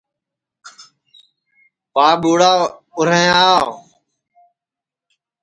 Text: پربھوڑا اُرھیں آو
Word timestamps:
پربھوڑا 1.93 2.51
اُرھیں 2.97 3.31
آو 3.45 3.65